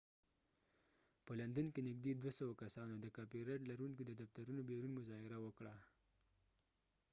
په 1.25 1.31
لندن 1.39 1.65
کې 1.73 1.81
نږدې 1.87 2.11
200 2.21 2.59
کسانو 2.61 2.93
د 2.99 3.05
کاپی 3.17 3.41
رایټ 3.47 3.61
لرونکو 3.71 4.01
د 4.05 4.11
دفترونو 4.21 4.61
بیرون 4.69 4.91
مظاهره 4.99 5.37
وکړه 5.45 5.75